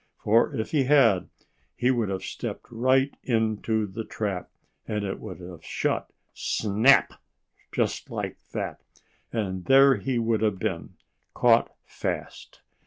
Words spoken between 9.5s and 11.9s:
there he would have been, caught